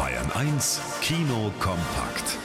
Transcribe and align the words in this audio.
Bayern 0.00 0.32
1 0.32 0.80
Kino 1.02 1.52
kompakt. 1.60 2.38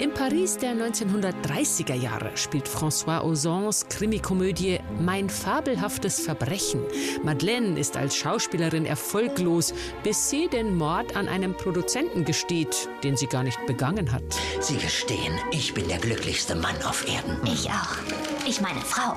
Im 0.00 0.12
Paris 0.12 0.58
der 0.58 0.72
1930er 0.72 1.94
Jahre 1.94 2.36
spielt 2.36 2.68
François 2.68 3.22
Ozons 3.22 3.86
Krimikomödie 3.88 4.80
Mein 4.98 5.30
fabelhaftes 5.30 6.18
Verbrechen. 6.18 6.82
Madeleine 7.22 7.78
ist 7.78 7.96
als 7.96 8.16
Schauspielerin 8.16 8.86
erfolglos, 8.86 9.72
bis 10.02 10.30
sie 10.30 10.48
den 10.48 10.74
Mord 10.74 11.14
an 11.14 11.28
einem 11.28 11.56
Produzenten 11.56 12.24
gesteht, 12.24 12.88
den 13.04 13.16
sie 13.16 13.28
gar 13.28 13.44
nicht 13.44 13.64
begangen 13.68 14.10
hat. 14.10 14.24
Sie 14.58 14.78
gestehen, 14.78 15.38
ich 15.52 15.74
bin 15.74 15.86
der 15.86 15.98
glücklichste 15.98 16.56
Mann 16.56 16.82
auf 16.82 17.06
Erden. 17.06 17.38
Ich 17.46 17.70
auch. 17.70 17.94
Ich 18.48 18.60
meine 18.60 18.80
Frau. 18.80 19.16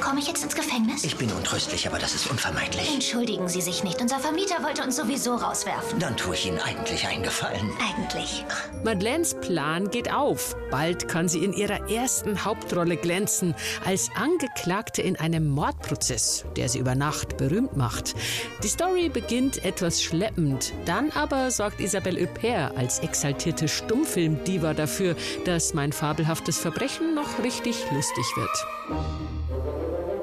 Komme 0.00 0.20
ich 0.20 0.28
jetzt 0.28 0.42
ins 0.42 0.54
Gefängnis? 0.54 1.04
Ich 1.04 1.16
bin 1.16 1.30
untröstlich, 1.32 1.86
aber 1.86 1.98
das 1.98 2.14
ist 2.14 2.30
unvermeidlich. 2.30 2.92
Entschuldigen 2.92 3.48
Sie 3.48 3.60
sich 3.60 3.84
nicht. 3.84 4.00
Unser 4.00 4.18
Vermieter 4.18 4.62
wollte 4.62 4.82
uns 4.82 4.96
sowieso 4.96 5.34
rauswerfen. 5.34 5.98
Dann 5.98 6.16
tue 6.16 6.34
ich 6.34 6.46
Ihnen 6.46 6.58
eigentlich 6.58 7.06
einen 7.06 7.22
Gefallen. 7.22 7.70
Eigentlich. 7.80 8.44
Madeleines 8.82 9.34
Plan 9.40 9.90
geht 9.90 10.12
auf. 10.12 10.56
Bald 10.70 11.08
kann 11.08 11.28
sie 11.28 11.44
in 11.44 11.52
ihrer 11.52 11.90
ersten 11.90 12.44
Hauptrolle 12.44 12.96
glänzen, 12.96 13.54
als 13.84 14.10
Angeklagte 14.14 15.02
in 15.02 15.16
einem 15.16 15.48
Mordprozess, 15.48 16.44
der 16.56 16.68
sie 16.68 16.78
über 16.78 16.94
Nacht 16.94 17.36
berühmt 17.36 17.76
macht. 17.76 18.14
Die 18.62 18.68
Story 18.68 19.08
beginnt 19.08 19.64
etwas 19.64 20.02
schleppend, 20.02 20.72
dann 20.86 21.10
aber 21.10 21.50
sorgt 21.50 21.80
Isabelle 21.80 22.22
Huppert 22.22 22.76
als 22.76 23.00
exaltierte 23.00 23.68
Stummfilmdiva 23.68 24.74
dafür, 24.74 25.14
dass 25.44 25.74
mein 25.74 25.92
fabelhaftes 25.92 26.58
Verbrechen 26.58 27.14
noch 27.14 27.42
richtig 27.42 27.84
lustig 27.92 28.24
wird. 28.36 29.39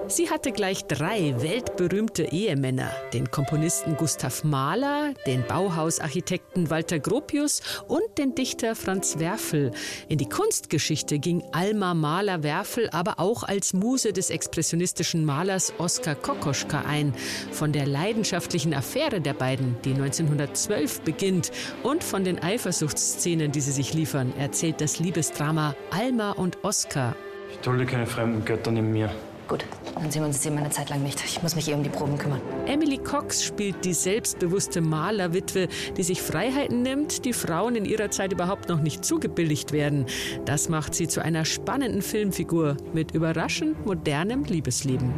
Sie 0.09 0.29
hatte 0.29 0.53
gleich 0.53 0.85
drei 0.85 1.35
weltberühmte 1.41 2.31
Ehemänner, 2.31 2.89
den 3.13 3.29
Komponisten 3.29 3.97
Gustav 3.97 4.45
Mahler, 4.45 5.13
den 5.25 5.43
Bauhausarchitekten 5.45 6.69
Walter 6.69 6.97
Gropius 6.97 7.61
und 7.89 8.17
den 8.17 8.33
Dichter 8.33 8.75
Franz 8.75 9.19
Werfel. 9.19 9.71
In 10.07 10.17
die 10.17 10.29
Kunstgeschichte 10.29 11.19
ging 11.19 11.43
Alma 11.51 11.93
Mahler-Werfel 11.93 12.89
aber 12.91 13.19
auch 13.19 13.43
als 13.43 13.73
Muse 13.73 14.13
des 14.13 14.29
expressionistischen 14.29 15.25
Malers 15.25 15.73
Oskar 15.77 16.15
Kokoschka 16.15 16.83
ein. 16.87 17.13
Von 17.51 17.73
der 17.73 17.85
leidenschaftlichen 17.85 18.73
Affäre 18.73 19.19
der 19.19 19.33
beiden, 19.33 19.75
die 19.83 19.91
1912 19.91 21.01
beginnt, 21.01 21.51
und 21.83 22.01
von 22.01 22.23
den 22.23 22.39
Eifersuchtsszenen, 22.39 23.51
die 23.51 23.61
sie 23.61 23.73
sich 23.73 23.93
liefern, 23.93 24.33
erzählt 24.39 24.79
das 24.79 24.99
Liebesdrama 24.99 25.75
Alma 25.91 26.31
und 26.31 26.63
Oskar. 26.63 27.13
Ich 27.51 27.57
dulde 27.59 27.85
keine 27.85 28.07
fremden 28.07 28.45
Götter 28.45 28.71
neben 28.71 28.91
mir. 28.91 29.09
Gut, 29.47 29.63
dann 29.95 30.11
sehen 30.11 30.23
wir 30.23 30.27
uns 30.27 30.37
jetzt 30.37 30.45
eben 30.45 30.57
eine 30.57 30.69
Zeit 30.69 30.89
lang 30.89 31.01
nicht. 31.03 31.23
Ich 31.23 31.41
muss 31.41 31.55
mich 31.55 31.69
eh 31.69 31.73
um 31.73 31.81
die 31.81 31.89
Proben 31.89 32.17
kümmern. 32.17 32.41
Emily 32.65 32.97
Cox 32.97 33.43
spielt 33.43 33.85
die 33.85 33.93
selbstbewusste 33.93 34.81
Malerwitwe, 34.81 35.69
die 35.95 36.03
sich 36.03 36.21
Freiheiten 36.21 36.81
nimmt, 36.81 37.23
die 37.23 37.31
Frauen 37.31 37.75
in 37.75 37.85
ihrer 37.85 38.11
Zeit 38.11 38.33
überhaupt 38.33 38.67
noch 38.67 38.81
nicht 38.81 39.05
zugebilligt 39.05 39.71
werden. 39.71 40.05
Das 40.43 40.67
macht 40.67 40.95
sie 40.95 41.07
zu 41.07 41.21
einer 41.21 41.45
spannenden 41.45 42.01
Filmfigur 42.01 42.75
mit 42.93 43.11
überraschend 43.11 43.85
modernem 43.85 44.43
Liebesleben. 44.43 45.13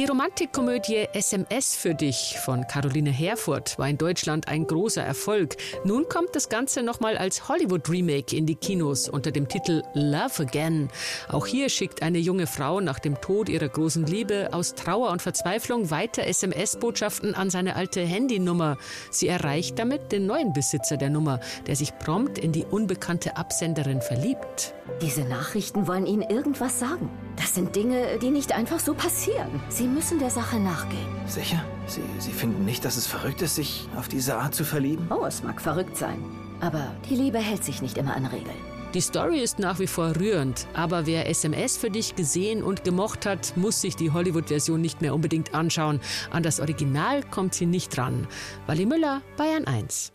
Die 0.00 0.06
Romantikkomödie 0.06 1.08
SMS 1.12 1.76
für 1.76 1.94
dich 1.94 2.38
von 2.42 2.66
Caroline 2.66 3.10
Herfurth 3.10 3.78
war 3.78 3.86
in 3.86 3.98
Deutschland 3.98 4.48
ein 4.48 4.66
großer 4.66 5.02
Erfolg. 5.02 5.58
Nun 5.84 6.08
kommt 6.08 6.34
das 6.34 6.48
Ganze 6.48 6.82
nochmal 6.82 7.18
als 7.18 7.50
Hollywood-Remake 7.50 8.34
in 8.34 8.46
die 8.46 8.54
Kinos 8.54 9.10
unter 9.10 9.30
dem 9.30 9.46
Titel 9.46 9.82
Love 9.92 10.44
Again. 10.44 10.88
Auch 11.28 11.46
hier 11.46 11.68
schickt 11.68 12.00
eine 12.00 12.16
junge 12.16 12.46
Frau 12.46 12.80
nach 12.80 12.98
dem 12.98 13.20
Tod 13.20 13.50
ihrer 13.50 13.68
großen 13.68 14.06
Liebe 14.06 14.48
aus 14.52 14.74
Trauer 14.74 15.10
und 15.10 15.20
Verzweiflung 15.20 15.90
weiter 15.90 16.26
SMS-Botschaften 16.26 17.34
an 17.34 17.50
seine 17.50 17.76
alte 17.76 18.00
Handynummer. 18.00 18.78
Sie 19.10 19.28
erreicht 19.28 19.78
damit 19.78 20.12
den 20.12 20.24
neuen 20.24 20.54
Besitzer 20.54 20.96
der 20.96 21.10
Nummer, 21.10 21.40
der 21.66 21.76
sich 21.76 21.98
prompt 21.98 22.38
in 22.38 22.52
die 22.52 22.64
unbekannte 22.64 23.36
Absenderin 23.36 24.00
verliebt. 24.00 24.72
Diese 25.02 25.24
Nachrichten 25.24 25.86
wollen 25.86 26.06
Ihnen 26.06 26.22
irgendwas 26.22 26.78
sagen. 26.78 27.10
Das 27.36 27.54
sind 27.54 27.76
Dinge, 27.76 28.18
die 28.20 28.30
nicht 28.30 28.52
einfach 28.52 28.80
so 28.80 28.94
passieren. 28.94 29.60
Sie 29.68 29.89
müssen 29.94 30.18
der 30.18 30.30
Sache 30.30 30.58
nachgehen. 30.58 31.08
Sicher? 31.26 31.62
Sie, 31.86 32.02
Sie 32.18 32.32
finden 32.32 32.64
nicht, 32.64 32.84
dass 32.84 32.96
es 32.96 33.06
verrückt 33.06 33.42
ist, 33.42 33.56
sich 33.56 33.88
auf 33.96 34.08
diese 34.08 34.36
Art 34.36 34.54
zu 34.54 34.64
verlieben? 34.64 35.06
Oh, 35.10 35.24
es 35.26 35.42
mag 35.42 35.60
verrückt 35.60 35.96
sein. 35.96 36.22
Aber 36.60 36.94
die 37.08 37.16
Liebe 37.16 37.38
hält 37.38 37.64
sich 37.64 37.82
nicht 37.82 37.98
immer 37.98 38.14
an 38.14 38.26
Regeln. 38.26 38.56
Die 38.94 39.00
Story 39.00 39.40
ist 39.40 39.60
nach 39.60 39.78
wie 39.78 39.86
vor 39.86 40.16
rührend, 40.16 40.66
aber 40.74 41.06
wer 41.06 41.28
SMS 41.28 41.76
für 41.76 41.90
dich 41.90 42.16
gesehen 42.16 42.60
und 42.64 42.82
gemocht 42.82 43.24
hat, 43.24 43.56
muss 43.56 43.80
sich 43.80 43.94
die 43.94 44.10
Hollywood-Version 44.10 44.80
nicht 44.80 45.00
mehr 45.00 45.14
unbedingt 45.14 45.54
anschauen. 45.54 46.00
An 46.32 46.42
das 46.42 46.58
Original 46.58 47.22
kommt 47.22 47.54
sie 47.54 47.66
nicht 47.66 47.96
ran. 47.98 48.26
Wally 48.66 48.86
Müller, 48.86 49.22
Bayern 49.36 49.64
1. 49.64 50.12